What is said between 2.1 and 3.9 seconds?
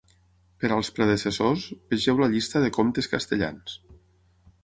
la llista de comptes castellans.